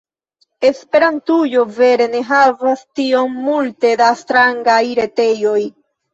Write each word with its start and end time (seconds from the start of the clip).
Esperantujo 0.69 1.65
vere 1.75 2.07
ne 2.13 2.21
havas 2.31 2.81
tiom 3.01 3.37
multe 3.51 3.93
da 4.03 4.09
strangaj 4.25 4.81
retejoj. 5.03 5.63